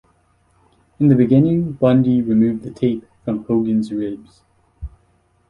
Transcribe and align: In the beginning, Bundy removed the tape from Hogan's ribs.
In 0.99 1.09
the 1.09 1.15
beginning, 1.15 1.73
Bundy 1.73 2.23
removed 2.23 2.63
the 2.63 2.71
tape 2.71 3.05
from 3.23 3.43
Hogan's 3.45 3.91
ribs. 3.91 4.41